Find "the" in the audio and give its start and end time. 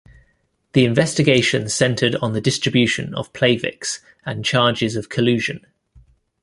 0.73-0.83, 2.33-2.41